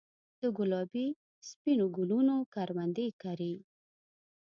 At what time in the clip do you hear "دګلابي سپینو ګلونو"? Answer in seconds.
0.41-2.35